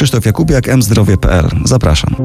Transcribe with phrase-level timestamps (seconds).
[0.00, 1.48] Krzysztof Jakubiak, mzdrowie.pl.
[1.64, 2.16] Zapraszam.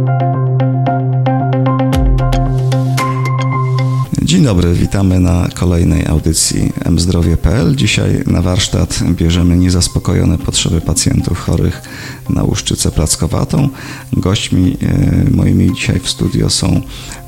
[4.22, 7.76] Dzień dobry, witamy na kolejnej audycji mzdrowie.pl.
[7.76, 11.82] Dzisiaj na warsztat bierzemy niezaspokojone potrzeby pacjentów chorych
[12.30, 13.70] na łuszczycę plackowatą.
[14.14, 16.82] Gośćmi e, moimi dzisiaj w studio są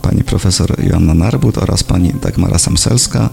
[0.09, 3.29] pani profesor Joanna Narbut oraz pani Dagmara Samselska,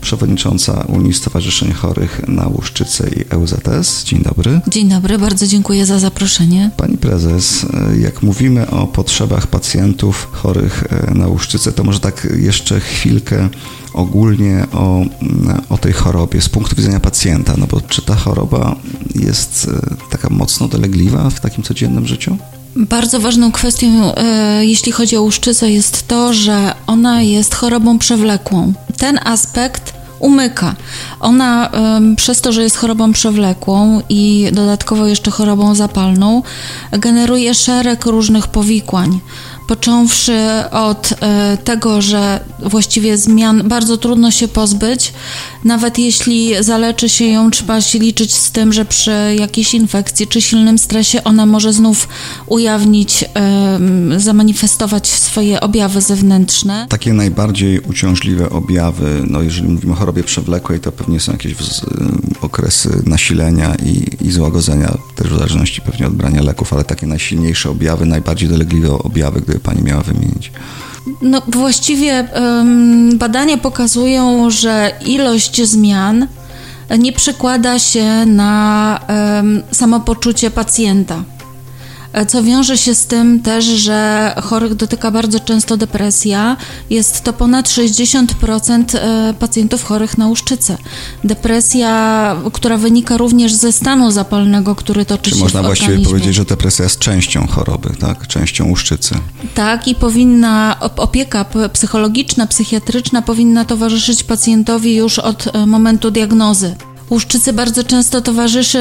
[0.00, 4.04] przewodnicząca Unii Stowarzyszeń Chorych na Łuszczycę i EUZS.
[4.04, 4.60] Dzień dobry.
[4.68, 6.70] Dzień dobry, bardzo dziękuję za zaproszenie.
[6.76, 7.66] Pani prezes,
[8.00, 13.48] jak mówimy o potrzebach pacjentów chorych e, na łuszczycę, to może tak jeszcze chwilkę
[13.92, 15.04] ogólnie o,
[15.68, 18.76] o tej chorobie z punktu widzenia pacjenta, no bo czy ta choroba
[19.14, 22.36] jest e, taka mocno dolegliwa w takim codziennym życiu?
[22.76, 28.72] Bardzo ważną kwestią, e, jeśli chodzi o łuszczycę, jest to, że ona jest chorobą przewlekłą.
[28.98, 30.74] Ten aspekt umyka.
[31.20, 31.70] Ona
[32.16, 36.42] przez to, że jest chorobą przewlekłą i dodatkowo jeszcze chorobą zapalną,
[36.92, 39.20] generuje szereg różnych powikłań
[39.66, 40.38] począwszy
[40.70, 45.12] od e, tego, że właściwie zmian bardzo trudno się pozbyć.
[45.64, 50.42] Nawet jeśli zaleczy się ją, trzeba się liczyć z tym, że przy jakiejś infekcji czy
[50.42, 52.08] silnym stresie ona może znów
[52.46, 53.24] ujawnić,
[54.16, 56.86] zamanifestować swoje objawy zewnętrzne.
[56.88, 61.54] Takie najbardziej uciążliwe objawy, no jeżeli mówimy o chorobie przewlekłej, to pewnie są jakieś
[62.40, 67.70] okresy nasilenia i, i złagodzenia, też w zależności pewnie od brania leków, ale takie najsilniejsze
[67.70, 70.52] objawy, najbardziej dolegliwe objawy, gdy Pani miała wymienić?
[71.22, 72.28] No, właściwie
[73.14, 76.26] badania pokazują, że ilość zmian
[76.98, 79.00] nie przekłada się na
[79.72, 81.22] samopoczucie pacjenta.
[82.16, 86.56] E, co wiąże się z tym też, że chorych dotyka bardzo często depresja.
[86.90, 90.76] Jest to ponad 60% e, pacjentów chorych na łuszczycę.
[91.24, 96.34] Depresja, która wynika również ze stanu zapalnego, który toczy Czy się można w właściwie powiedzieć,
[96.34, 98.26] że depresja jest częścią choroby, tak?
[98.26, 99.14] Częścią łuszczycy.
[99.54, 106.74] Tak i powinna, opieka psychologiczna, psychiatryczna powinna towarzyszyć pacjentowi już od e, momentu diagnozy.
[107.10, 108.78] Łuszczycy bardzo często towarzyszy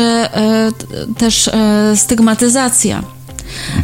[1.17, 1.49] też
[1.95, 3.14] stygmatyzacja.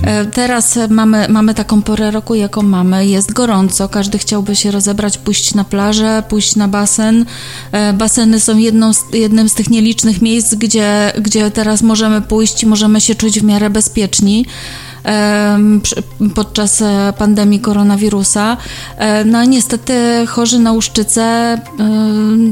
[0.03, 3.05] E, teraz mamy, mamy taką porę roku, jaką mamy.
[3.05, 7.25] Jest gorąco, każdy chciałby się rozebrać, pójść na plażę, pójść na basen.
[7.71, 12.65] E, baseny są jedną z, jednym z tych nielicznych miejsc, gdzie, gdzie teraz możemy pójść
[12.65, 14.45] możemy się czuć w miarę bezpieczni
[16.35, 18.57] podczas e, pandemii koronawirusa.
[18.97, 19.93] E, no niestety
[20.27, 21.57] chorzy na łuszczycę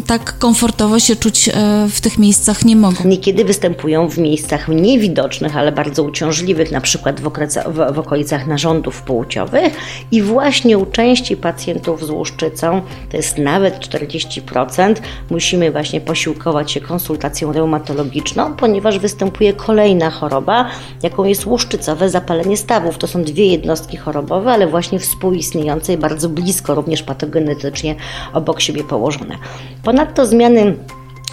[0.08, 1.52] tak komfortowo się czuć e,
[1.90, 3.04] w tych miejscach nie mogą.
[3.06, 8.00] Niekiedy występują w miejscach mniej widocznych, ale bardzo uciążliwych, na przykład w, okreca, w, w
[8.00, 9.74] okolicach narządów płciowych
[10.12, 12.82] i właśnie u części pacjentów z łuszczycą,
[13.12, 14.96] to jest nawet 40%,
[15.30, 20.70] musimy właśnie posiłkować się konsultacją reumatologiczną, ponieważ występuje kolejna choroba,
[21.04, 22.98] jaką jest łuszczycowe zapalenie zapalenie stawów.
[22.98, 27.96] To są dwie jednostki chorobowe, ale właśnie współistniejące i bardzo blisko, również patogenetycznie
[28.34, 29.36] obok siebie położone.
[29.84, 30.76] Ponadto zmiany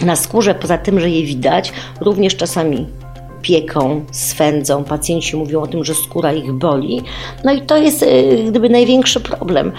[0.02, 2.86] na skórze, poza tym, że je widać, również czasami
[3.42, 4.84] pieką, swędzą.
[4.84, 7.02] Pacjenci mówią o tym, że skóra ich boli.
[7.44, 9.72] No i to jest y, gdyby największy problem.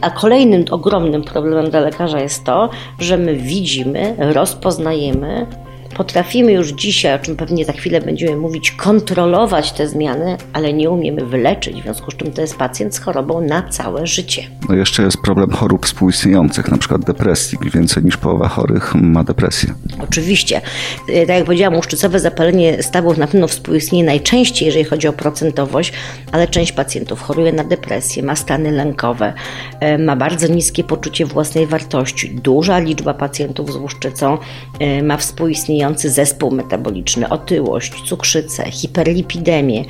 [0.00, 5.46] A kolejnym ogromnym problemem dla lekarza jest to, że my widzimy, rozpoznajemy,
[5.96, 10.90] Potrafimy już dzisiaj, o czym pewnie za chwilę będziemy mówić, kontrolować te zmiany, ale nie
[10.90, 14.42] umiemy wyleczyć, w związku z czym to jest pacjent z chorobą na całe życie.
[14.68, 17.58] No jeszcze jest problem chorób współistniejących, na przykład depresji.
[17.74, 19.74] Więcej niż połowa chorych ma depresję.
[19.98, 20.60] Oczywiście.
[21.08, 25.92] E, tak jak powiedziałam, łuszczycowe zapalenie stawów na pewno współistnieje najczęściej, jeżeli chodzi o procentowość,
[26.32, 29.32] ale część pacjentów choruje na depresję, ma stany lękowe,
[29.80, 32.30] e, ma bardzo niskie poczucie własnej wartości.
[32.30, 34.38] Duża liczba pacjentów z łuszczycą
[34.80, 39.84] e, ma współistniejące istniejący zespół metaboliczny, otyłość, cukrzycę, hiperlipidemię.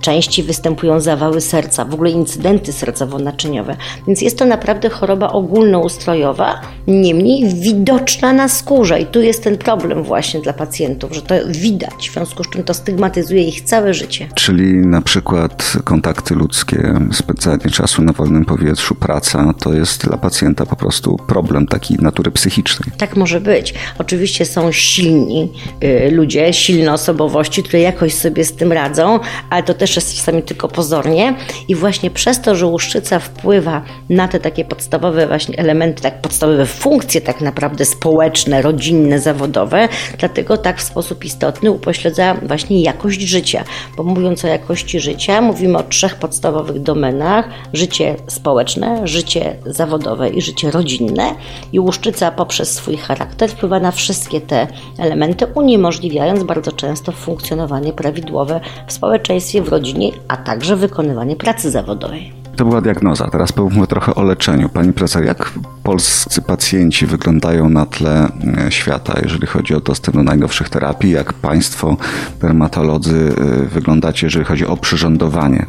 [0.00, 3.76] Częściej występują zawały serca, w ogóle incydenty sercowo-naczyniowe.
[4.06, 9.00] Więc jest to naprawdę choroba ogólnoustrojowa, niemniej widoczna na skórze.
[9.00, 12.64] I tu jest ten problem właśnie dla pacjentów, że to widać, w związku z czym
[12.64, 14.28] to stygmatyzuje ich całe życie.
[14.34, 20.66] Czyli na przykład kontakty ludzkie, spędzanie czasu na wolnym powietrzu, praca, to jest dla pacjenta
[20.66, 22.92] po prostu problem taki natury psychicznej.
[22.98, 23.74] Tak może być.
[23.98, 25.52] Oczywiście są silni
[25.84, 29.20] y, ludzie, silne osobowości, które jakoś sobie z tym radzą,
[29.50, 31.34] ale to też jest czasami tylko pozornie.
[31.68, 36.66] I właśnie przez to, że łuszczyca wpływa na te takie podstawowe właśnie elementy, tak podstawowe
[36.66, 39.88] funkcje tak naprawdę społeczne, rodzinne, zawodowe,
[40.18, 43.64] dlatego tak w sposób istotny upośledza właśnie jakość życia.
[43.96, 50.42] Bo mówiąc o jakości życia, mówimy o trzech podstawowych domenach: życie społeczne, życie zawodowe i
[50.42, 51.34] życie rodzinne.
[51.72, 54.66] I łuszczyca poprzez swój charakter wpływa na wszystkie te
[54.98, 62.39] elementy, uniemożliwiając bardzo często funkcjonowanie prawidłowe w społeczeństwie, w rodzinie, a także wykonywanie pracy zawodowej.
[62.56, 63.28] To była diagnoza.
[63.32, 64.68] Teraz pomówmy trochę o leczeniu.
[64.68, 65.52] Pani profesor, jak
[65.82, 68.28] polscy pacjenci wyglądają na tle
[68.66, 71.10] e, świata, jeżeli chodzi o dostęp do najnowszych terapii?
[71.10, 71.96] Jak Państwo,
[72.40, 75.66] dermatolodzy, e, wyglądacie, jeżeli chodzi o przyrządowanie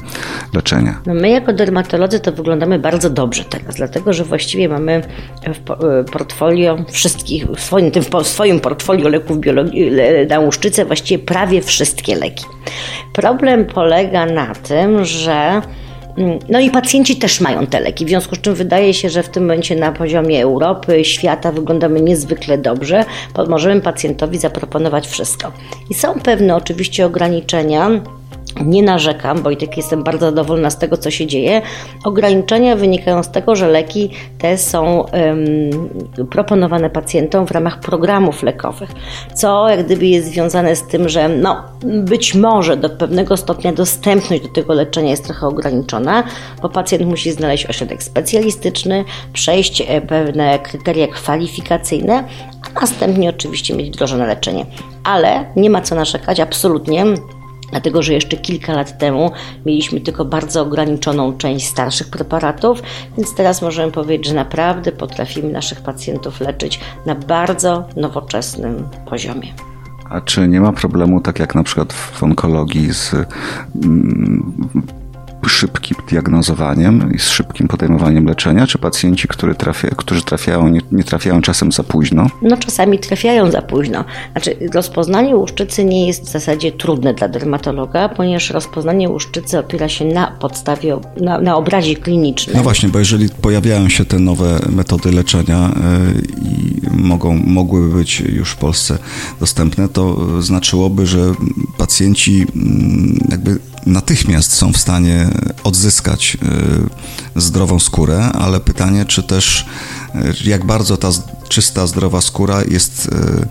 [0.53, 1.01] leczenia?
[1.05, 5.01] No my jako dermatolodzy to wyglądamy bardzo dobrze teraz, dlatego że właściwie mamy
[5.53, 7.91] w e, portfolio wszystkich, w swoim,
[8.23, 9.37] w swoim portfolio leków
[10.29, 12.45] na łuszczycę właściwie prawie wszystkie leki.
[13.13, 15.61] Problem polega na tym, że
[16.49, 19.29] no i pacjenci też mają te leki, w związku z czym wydaje się, że w
[19.29, 23.05] tym momencie na poziomie Europy, świata wyglądamy niezwykle dobrze,
[23.49, 25.51] możemy pacjentowi zaproponować wszystko.
[25.89, 27.89] I są pewne oczywiście ograniczenia,
[28.65, 31.61] nie narzekam, bo i tak jestem bardzo zadowolona z tego, co się dzieje.
[32.03, 38.89] Ograniczenia wynikają z tego, że leki te są um, proponowane pacjentom w ramach programów lekowych,
[39.35, 44.43] co jak gdyby jest związane z tym, że no, być może do pewnego stopnia dostępność
[44.43, 46.23] do tego leczenia jest trochę ograniczona,
[46.61, 52.23] bo pacjent musi znaleźć ośrodek specjalistyczny, przejść e, pewne kryteria kwalifikacyjne,
[52.63, 54.65] a następnie oczywiście mieć wdrożone leczenie.
[55.03, 57.05] Ale nie ma co narzekać, absolutnie
[57.71, 59.31] Dlatego, że jeszcze kilka lat temu
[59.65, 62.83] mieliśmy tylko bardzo ograniczoną część starszych preparatów,
[63.17, 69.53] więc teraz możemy powiedzieć, że naprawdę potrafimy naszych pacjentów leczyć na bardzo nowoczesnym poziomie.
[70.09, 73.13] A czy nie ma problemu, tak jak na przykład w onkologii, z
[73.83, 74.53] mm,
[75.49, 81.03] szybkim diagnozowaniem i z szybkim podejmowaniem leczenia, czy pacjenci, który trafia, którzy trafiają, nie, nie,
[81.03, 82.27] trafiają czasem za późno?
[82.41, 84.05] No czasami trafiają za późno.
[84.31, 90.05] Znaczy rozpoznanie łuszczycy nie jest w zasadzie trudne dla dermatologa, ponieważ rozpoznanie łuszczycy opiera się
[90.05, 92.57] na podstawie, na, na obrazie klinicznym.
[92.57, 95.71] No właśnie, bo jeżeli pojawiają się te nowe metody leczenia
[96.15, 98.97] yy, i mogą, mogłyby być już w Polsce
[99.39, 101.33] dostępne, to znaczyłoby, że
[101.77, 102.45] pacjenci yy,
[103.29, 105.27] jakby natychmiast są w stanie
[105.63, 106.37] odzyskać
[107.35, 109.65] y, zdrową skórę, ale pytanie, czy też
[110.15, 111.09] y, jak bardzo ta
[111.49, 113.47] czysta, zdrowa skóra jest y,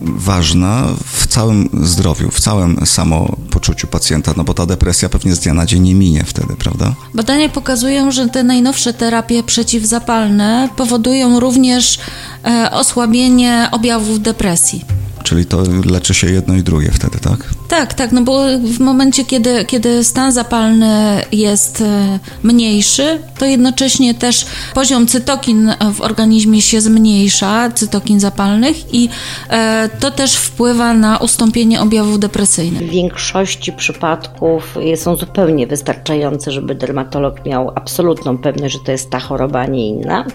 [0.00, 5.54] ważna w całym zdrowiu, w całym samopoczuciu pacjenta, no bo ta depresja pewnie z dnia
[5.54, 6.94] na dzień nie minie wtedy, prawda?
[7.14, 11.98] Badania pokazują, że te najnowsze terapie przeciwzapalne powodują również
[12.44, 15.03] e, osłabienie objawów depresji.
[15.24, 17.48] Czyli to leczy się jedno i drugie wtedy, tak?
[17.68, 24.14] Tak, tak, no bo w momencie, kiedy, kiedy stan zapalny jest e, mniejszy, to jednocześnie
[24.14, 29.08] też poziom cytokin w organizmie się zmniejsza, cytokin zapalnych i
[29.50, 32.82] e, to też wpływa na ustąpienie objawów depresyjnych.
[32.82, 39.20] W większości przypadków są zupełnie wystarczające, żeby dermatolog miał absolutną pewność, że to jest ta
[39.20, 40.26] choroba, a nie inna.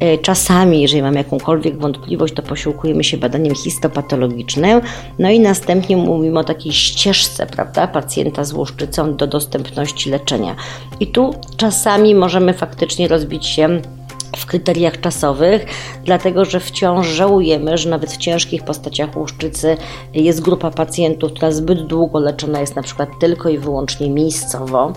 [0.00, 4.11] E, czasami, jeżeli mam jakąkolwiek wątpliwość, to posiłkujemy się badaniem histopatologicznym,
[5.18, 10.56] no i następnie mówimy o takiej ścieżce, prawda, pacjenta z łuszczycą do dostępności leczenia.
[11.00, 13.80] I tu czasami możemy faktycznie rozbić się
[14.36, 15.66] w kryteriach czasowych,
[16.04, 19.76] dlatego że wciąż żałujemy, że nawet w ciężkich postaciach łuszczycy
[20.14, 24.92] jest grupa pacjentów, która zbyt długo leczona jest na przykład tylko i wyłącznie miejscowo.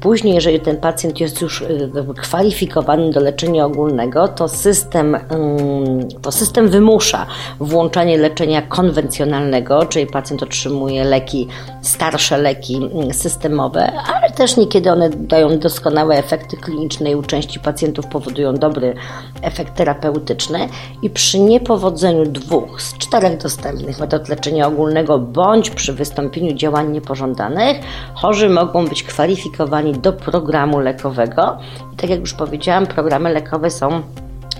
[0.00, 6.32] Później, jeżeli ten pacjent jest już y, kwalifikowany do leczenia ogólnego, to system, mm, to
[6.32, 7.26] system wymusza
[7.60, 11.48] włączanie leczenia konwencjonalnego, czyli pacjent otrzymuje leki,
[11.82, 17.60] starsze leki mm, systemowe, ale też niekiedy one dają doskonałe efekty kliniczne i u części
[17.60, 18.94] pacjentów powodują dobry
[19.42, 20.68] efekt terapeutyczny
[21.02, 27.76] i przy niepowodzeniu dwóch z czterech dostępnych metod leczenia ogólnego bądź przy wystąpieniu działań niepożądanych,
[28.14, 31.58] chorzy mogą być kwalifikowani do programu lekowego.
[31.92, 34.02] I tak jak już powiedziałam, programy lekowe są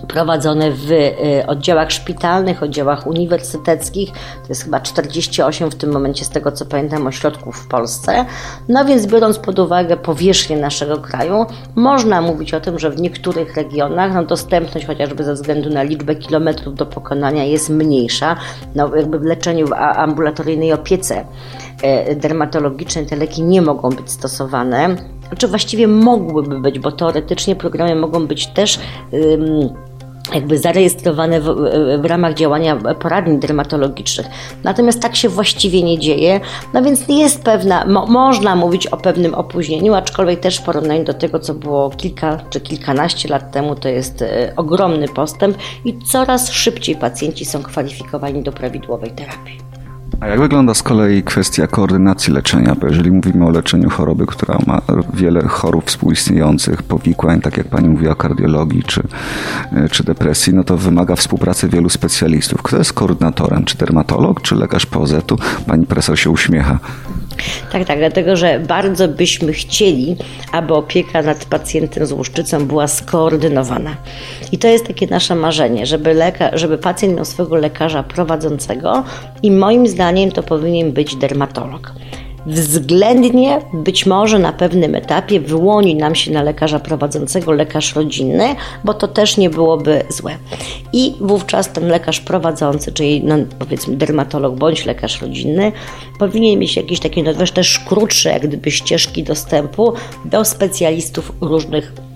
[0.08, 4.12] prowadzone w y, oddziałach szpitalnych, oddziałach uniwersyteckich.
[4.12, 8.24] To jest chyba 48 w tym momencie, z tego co pamiętam, ośrodków w Polsce.
[8.68, 13.56] No więc biorąc pod uwagę powierzchnię naszego kraju, można mówić o tym, że w niektórych
[13.56, 18.36] regionach no, dostępność chociażby ze względu na liczbę kilometrów do pokonania jest mniejsza.
[18.74, 21.24] No, jakby w leczeniu w ambulatoryjnej opiece
[21.82, 24.96] e, dermatologicznej te leki nie mogą być stosowane.
[25.28, 28.80] Czy znaczy, właściwie mogłyby być, bo teoretycznie programy mogą być też
[30.34, 31.44] jakby zarejestrowane w,
[32.02, 34.26] w, ramach działania poradni dermatologicznych.
[34.64, 36.40] Natomiast tak się właściwie nie dzieje,
[36.74, 41.14] no więc jest pewna, mo, można mówić o pewnym opóźnieniu, aczkolwiek też w porównaniu do
[41.14, 46.50] tego, co było kilka czy kilkanaście lat temu, to jest e, ogromny postęp i coraz
[46.50, 49.67] szybciej pacjenci są kwalifikowani do prawidłowej terapii.
[50.20, 52.76] A jak wygląda z kolei kwestia koordynacji leczenia?
[52.80, 54.80] Bo jeżeli mówimy o leczeniu choroby, która ma
[55.14, 59.02] wiele chorób współistniejących, powikłań, tak jak pani mówiła, kardiologii czy,
[59.90, 62.62] czy depresji, no to wymaga współpracy wielu specjalistów.
[62.62, 63.64] Kto jest koordynatorem?
[63.64, 65.36] Czy dermatolog, czy lekarz POZ-u?
[65.66, 66.78] Pani profesor się uśmiecha.
[67.72, 70.16] Tak, tak, dlatego że bardzo byśmy chcieli,
[70.52, 73.96] aby opieka nad pacjentem z łuszczycą była skoordynowana.
[74.52, 79.04] I to jest takie nasze marzenie, żeby, leka- żeby pacjent miał swojego lekarza prowadzącego
[79.42, 81.92] i moim zdaniem to powinien być dermatolog
[82.48, 88.44] względnie być może na pewnym etapie wyłoni nam się na lekarza prowadzącego lekarz rodzinny,
[88.84, 90.38] bo to też nie byłoby złe.
[90.92, 95.72] I wówczas ten lekarz prowadzący, czyli no, powiedzmy dermatolog bądź lekarz rodzinny,
[96.18, 99.92] powinien mieć jakieś takie no, też krótsze jak gdyby ścieżki dostępu
[100.24, 102.07] do specjalistów różnych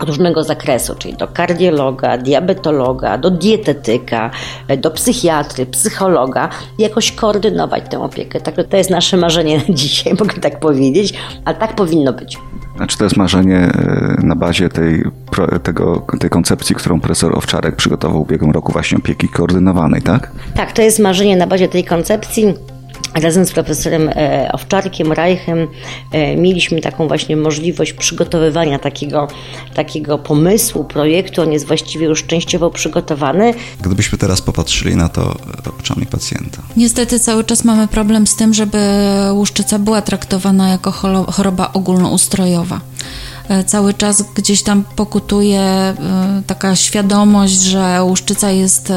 [0.00, 4.30] różnego zakresu, czyli do kardiologa, diabetologa, do dietetyka,
[4.78, 8.40] do psychiatry, psychologa, jakoś koordynować tę opiekę.
[8.40, 11.14] Tak, to jest nasze marzenie na dzisiaj, mogę tak powiedzieć,
[11.44, 12.38] ale tak powinno być.
[12.76, 15.04] Znaczy to jest marzenie e, na bazie tej,
[15.62, 20.30] tego, tej koncepcji, którą profesor Owczarek przygotował w ubiegłym roku właśnie opieki koordynowanej, tak?
[20.54, 22.54] Tak, to jest marzenie na bazie tej koncepcji
[23.14, 25.68] razem z profesorem e, Owczarkiem, Reichem
[26.10, 29.28] e, mieliśmy taką właśnie możliwość przygotowywania takiego,
[29.74, 31.42] takiego pomysłu, projektu.
[31.42, 33.54] On jest właściwie już częściowo przygotowany.
[33.80, 35.36] Gdybyśmy teraz popatrzyli na to
[35.78, 36.62] oczami pacjenta.
[36.76, 38.78] Niestety cały czas mamy problem z tym, żeby
[39.32, 40.90] łuszczyca była traktowana jako
[41.32, 42.80] choroba ogólnoustrojowa
[43.48, 45.94] e, cały czas gdzieś tam pokutuje
[46.46, 48.92] taka świadomość, że łuszczyca jest,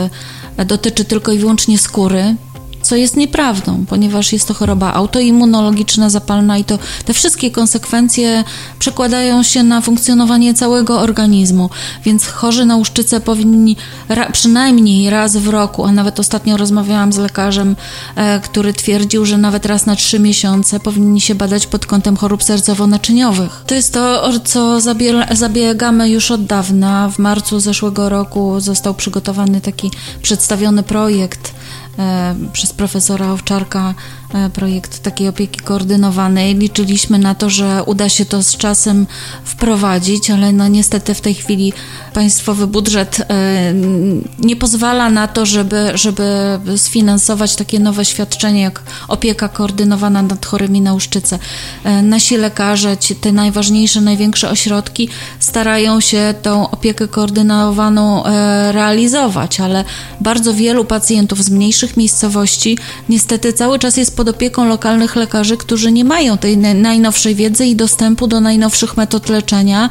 [0.65, 2.35] dotyczy tylko i wyłącznie skóry,
[2.83, 8.43] co jest nieprawdą, ponieważ jest to choroba autoimmunologiczna, zapalna i to te wszystkie konsekwencje
[8.79, 11.69] przekładają się na funkcjonowanie całego organizmu,
[12.05, 13.77] więc chorzy na łuszczycę powinni
[14.09, 17.75] ra, przynajmniej raz w roku, a nawet ostatnio rozmawiałam z lekarzem,
[18.15, 22.43] e, który twierdził, że nawet raz na trzy miesiące powinni się badać pod kątem chorób
[22.43, 23.63] sercowo-naczyniowych.
[23.67, 24.81] To jest to, co
[25.31, 27.09] zabiegamy już od dawna.
[27.09, 31.53] W marcu zeszłego roku został przygotowany taki przedstawiony projekt
[32.53, 33.93] przez profesora Owczarka
[34.33, 36.55] E, projekt takiej opieki koordynowanej.
[36.55, 39.07] Liczyliśmy na to, że uda się to z czasem
[39.43, 41.73] wprowadzić, ale no niestety w tej chwili
[42.13, 43.25] państwowy budżet e,
[44.39, 50.81] nie pozwala na to, żeby, żeby sfinansować takie nowe świadczenie jak opieka koordynowana nad chorymi
[50.81, 51.39] na uszczycę.
[51.83, 55.09] E, nasi lekarze, te najważniejsze, największe ośrodki
[55.39, 58.23] starają się tą opiekę koordynowaną
[58.71, 59.85] realizować, ale
[60.21, 62.77] bardzo wielu pacjentów z mniejszych miejscowości
[63.09, 67.75] niestety cały czas jest pod opieką lokalnych lekarzy, którzy nie mają tej najnowszej wiedzy i
[67.75, 69.89] dostępu do najnowszych metod leczenia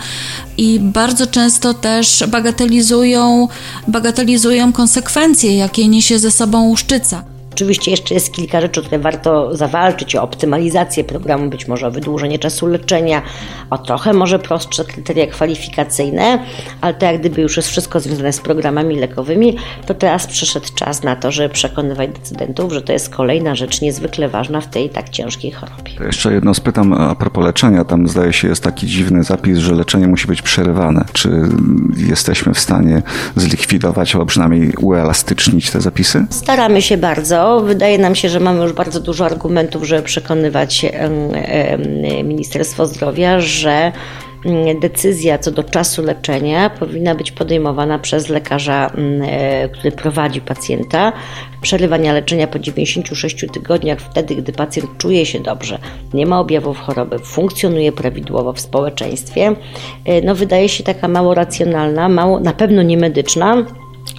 [0.57, 3.49] i bardzo często też bagatelizują,
[3.89, 7.32] bagatelizują konsekwencje, jakie niesie ze sobą łuszczyca.
[7.53, 11.91] Oczywiście jeszcze jest kilka rzeczy, o które warto zawalczyć, o optymalizację programu, być może o
[11.91, 13.23] wydłużenie czasu leczenia,
[13.71, 16.39] o trochę może prostsze kryteria kwalifikacyjne,
[16.81, 19.57] ale to jak gdyby już jest wszystko związane z programami lekowymi,
[19.87, 24.29] to teraz przyszedł czas na to, żeby przekonywać decydentów, że to jest kolejna rzecz niezwykle
[24.29, 25.93] ważna w tej tak ciężkiej chorobie.
[25.99, 27.85] To jeszcze jedno spytam a propos leczenia.
[27.85, 31.05] Tam zdaje się jest taki dziwny zapis, że leczenie musi być przerywane.
[31.13, 31.31] Czy
[31.97, 33.03] jesteśmy w stanie
[33.37, 36.27] zlikwidować albo przynajmniej uelastycznić te zapisy?
[36.31, 40.87] Staramy się bardzo wydaje nam się, że mamy już bardzo dużo argumentów, żeby przekonywać
[42.25, 43.93] Ministerstwo Zdrowia, że
[44.45, 50.41] mm, decyzja co do czasu leczenia powinna być podejmowana przez lekarza, mm, e, który prowadzi
[50.41, 51.13] pacjenta.
[51.63, 55.79] Przerywania leczenia po 96 tygodniach, wtedy gdy pacjent czuje się dobrze,
[56.15, 59.55] nie ma objawów choroby, funkcjonuje prawidłowo w społeczeństwie,
[60.05, 63.65] e, no wydaje się taka mało racjonalna, mało, na pewno niemedyczna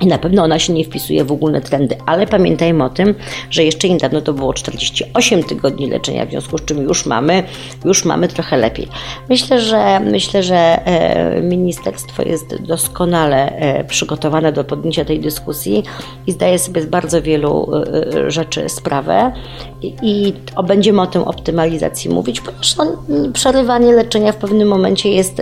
[0.01, 3.15] i na pewno ona się nie wpisuje w ogólne trendy, ale pamiętajmy o tym,
[3.49, 7.43] że jeszcze niedawno to było 48 tygodni leczenia, w związku z czym już mamy,
[7.85, 8.87] już mamy trochę lepiej.
[9.29, 15.83] Myślę, że myślę, że e, ministerstwo jest doskonale e, przygotowane do podjęcia tej dyskusji
[16.27, 19.31] i zdaje sobie z bardzo wielu e, rzeczy sprawę
[19.81, 20.33] i,
[20.67, 22.85] będziemy o tym optymalizacji mówić, ponieważ no,
[23.33, 25.41] przerywanie leczenia w pewnym momencie jest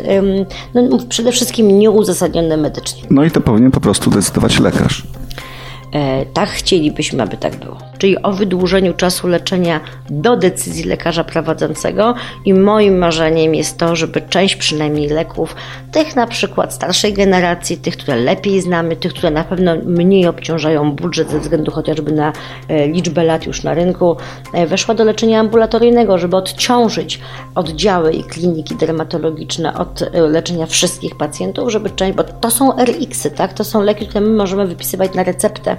[0.74, 3.04] no, przede wszystkim nieuzasadnione medycznie.
[3.10, 5.04] No i to powinien po prostu decydować lekarz.
[5.94, 7.91] E, tak chcielibyśmy, aby tak było.
[8.02, 9.80] Czyli o wydłużeniu czasu leczenia
[10.10, 12.14] do decyzji lekarza prowadzącego
[12.46, 15.56] i moim marzeniem jest to, żeby część przynajmniej leków,
[15.92, 20.92] tych na przykład starszej generacji, tych, które lepiej znamy, tych, które na pewno mniej obciążają
[20.92, 22.34] budżet ze względu chociażby na
[22.68, 24.18] e, liczbę lat już na rynku,
[24.54, 27.20] e, weszła do leczenia ambulatoryjnego, żeby odciążyć
[27.56, 33.54] oddziały i kliniki dermatologiczne od leczenia wszystkich pacjentów, żeby część, bo to są RX-y, tak?
[33.54, 35.78] To są leki, które my możemy wypisywać na receptę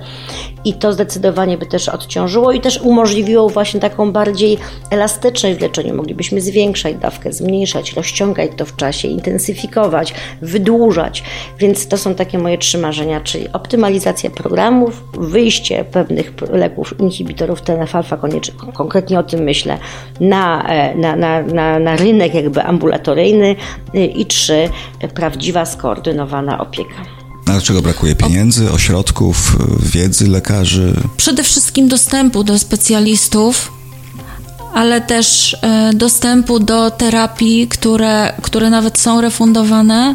[0.64, 4.58] i to zdecydowanie by też odciążyło i też umożliwiło właśnie taką bardziej
[4.90, 5.94] elastyczność w leczeniu.
[5.94, 11.22] Moglibyśmy zwiększać dawkę, zmniejszać, rozciągać to w czasie, intensyfikować, wydłużać.
[11.58, 18.18] Więc to są takie moje trzy marzenia, czyli optymalizacja programów, wyjście pewnych leków, inhibitorów TNF-alfa,
[18.74, 19.78] konkretnie o tym myślę,
[20.20, 23.56] na, e, na, na, na, na rynek jakby ambulatoryjny
[23.94, 24.68] y, i trzy,
[25.14, 27.21] prawdziwa, skoordynowana opieka.
[27.46, 31.00] A dlaczego brakuje pieniędzy, ośrodków, wiedzy lekarzy?
[31.16, 33.72] Przede wszystkim dostępu do specjalistów,
[34.74, 40.14] ale też e, dostępu do terapii, które, które nawet są refundowane,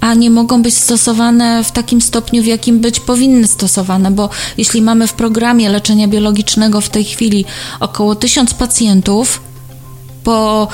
[0.00, 4.82] a nie mogą być stosowane w takim stopniu, w jakim być powinny stosowane, bo jeśli
[4.82, 7.44] mamy w programie leczenia biologicznego w tej chwili
[7.80, 9.40] około tysiąc pacjentów,
[10.24, 10.68] po,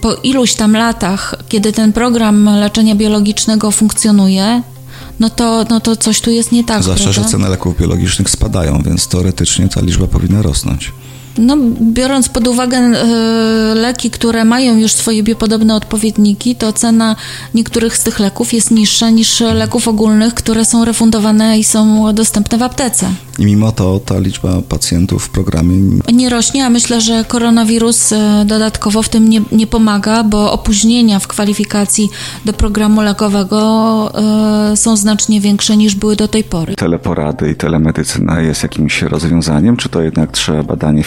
[0.00, 4.62] po iluś tam latach, kiedy ten program leczenia biologicznego funkcjonuje,
[5.20, 6.82] no to, no to coś tu jest nie tak.
[6.82, 10.92] Zwłaszcza, że ceny leków biologicznych spadają, więc teoretycznie ta liczba powinna rosnąć.
[11.38, 17.16] No, biorąc pod uwagę y, leki, które mają już swoje biopodobne odpowiedniki, to cena
[17.54, 22.58] niektórych z tych leków jest niższa niż leków ogólnych, które są refundowane i są dostępne
[22.58, 23.06] w aptece.
[23.38, 25.76] I mimo to ta liczba pacjentów w programie
[26.12, 31.18] nie rośnie, a myślę, że koronawirus e, dodatkowo w tym nie, nie pomaga, bo opóźnienia
[31.18, 32.08] w kwalifikacji
[32.44, 34.12] do programu lekowego
[34.72, 36.74] y, są znacznie większe niż były do tej pory.
[36.74, 41.02] Teleporady i telemedycyna jest jakimś rozwiązaniem, czy to jednak trzeba badanie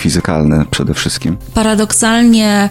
[0.72, 1.38] przede wszystkim?
[1.54, 2.70] Paradoksalnie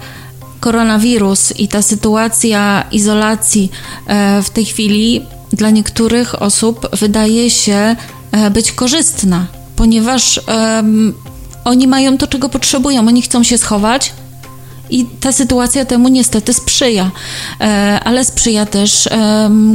[0.61, 3.71] koronawirus i ta sytuacja izolacji
[4.07, 7.97] e, w tej chwili dla niektórych osób wydaje się
[8.33, 11.15] E, być korzystna, ponieważ um,
[11.65, 13.09] oni mają to, czego potrzebują.
[13.09, 14.13] Oni chcą się schować,
[14.91, 17.11] i ta sytuacja temu niestety sprzyja,
[17.61, 19.09] e, ale sprzyja też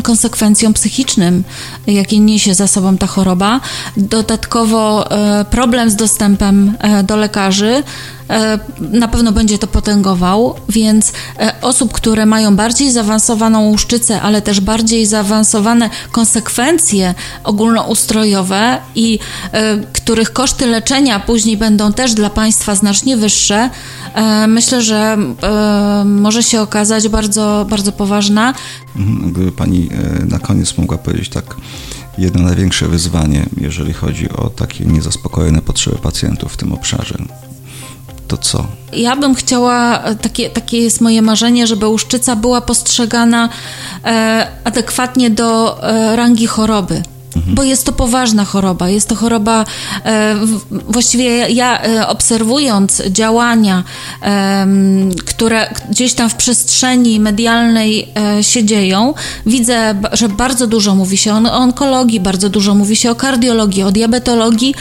[0.04, 1.44] konsekwencjom psychicznym,
[1.88, 3.62] jakie niesie za sobą ta choroba.
[3.98, 7.84] Dodatkowo e, problem z dostępem do lekarzy
[8.23, 8.23] E,
[8.80, 14.60] na pewno będzie to potęgował, więc e, osób, które mają bardziej zaawansowaną łuszczycę, ale też
[14.60, 19.20] bardziej zaawansowane konsekwencje ogólnoustrojowe i
[19.52, 23.70] e, których koszty leczenia później będą też dla państwa znacznie wyższe,
[24.48, 25.18] myślę, że
[26.06, 28.54] może się okazać bardzo, bardzo poważna.
[28.96, 29.90] Mhm, gdyby pani
[30.30, 31.56] na koniec mogła powiedzieć tak,
[32.18, 37.18] jedno największe wyzwanie, jeżeli chodzi o takie niezaspokojone potrzeby pacjentów w tym obszarze
[38.34, 38.66] to co?
[38.94, 43.50] Ja bym chciała, takie, takie jest moje marzenie, żeby łuszczyca była postrzegana
[44.06, 47.04] e, adekwatnie do e, rangi choroby.
[47.36, 47.56] Mhm.
[47.56, 48.90] Bo jest to poważna choroba.
[48.90, 49.66] Jest to choroba,
[50.06, 50.36] e,
[50.72, 53.84] właściwie ja e, obserwując działania,
[54.22, 54.68] e,
[55.26, 59.14] które gdzieś tam w przestrzeni medialnej e, się dzieją,
[59.46, 63.92] widzę, że bardzo dużo mówi się o onkologii, bardzo dużo mówi się o kardiologii, o
[63.92, 64.76] diabetologii,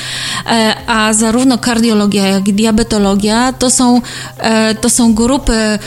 [0.46, 4.00] e, a zarówno kardiologia, jak i diabetologia to są,
[4.38, 5.78] e, to są grupy,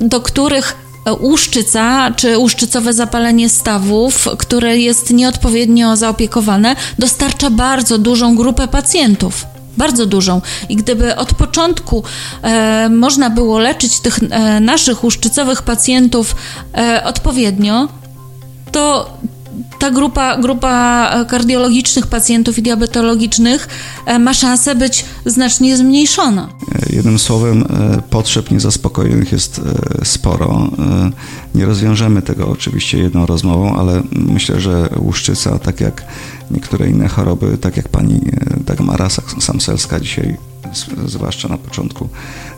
[0.00, 0.76] do których
[1.20, 9.46] łuszczyca czy łuszczycowe zapalenie stawów, które jest nieodpowiednio zaopiekowane, dostarcza bardzo dużą grupę pacjentów.
[9.76, 10.40] Bardzo dużą.
[10.68, 12.04] I gdyby od początku
[12.42, 16.36] e, można było leczyć tych e, naszych łuszczycowych pacjentów
[16.76, 17.88] e, odpowiednio,
[18.72, 19.10] to
[19.78, 23.68] ta grupa, grupa kardiologicznych pacjentów i diabetologicznych
[24.06, 26.48] e, ma szansę być znacznie zmniejszona.
[26.74, 29.60] E, jednym słowem, e, potrzeb niezaspokojonych jest
[30.04, 30.70] sporo.
[31.54, 36.04] Nie rozwiążemy tego oczywiście jedną rozmową, ale myślę, że łuszczyca, tak jak
[36.50, 38.20] niektóre inne choroby, tak jak pani
[38.66, 39.08] Dagmara
[39.40, 40.49] Samselska dzisiaj
[41.06, 42.08] zwłaszcza na początku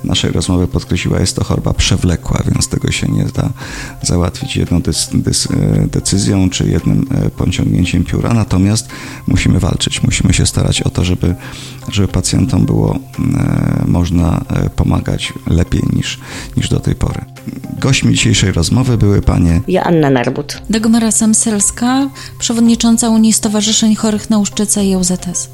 [0.04, 3.50] naszej rozmowy podkreśliła, jest to choroba przewlekła, więc tego się nie da
[4.02, 4.82] załatwić jedną
[5.86, 8.88] decyzją czy jednym e, pociągnięciem pióra, natomiast
[9.26, 11.34] musimy walczyć, musimy się starać o to, żeby,
[11.88, 16.20] żeby pacjentom było e, można e, pomagać lepiej niż,
[16.56, 17.24] niż do tej pory.
[17.78, 24.84] Gośćmi dzisiejszej rozmowy były panie Joanna Narbut, Dagmara Samselska, przewodnicząca Unii Stowarzyszeń Chorych na Łuszczycę
[24.84, 25.48] i UZS.